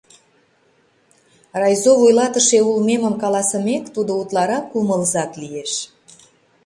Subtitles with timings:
[1.61, 5.71] Райзо вуйлатыше улмемым каласымек, тудо утларак кумылзак лиеш.